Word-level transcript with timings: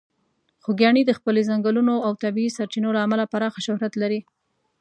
خوږیاڼي 0.63 1.01
د 1.05 1.11
خپلې 1.19 1.41
ځنګلونو 1.49 1.93
او 2.05 2.11
د 2.15 2.21
طبیعي 2.25 2.51
سرچینو 2.57 2.89
له 2.95 2.99
امله 3.05 3.29
پراخه 3.33 3.59
شهرت 3.65 3.93
لري. 4.01 4.19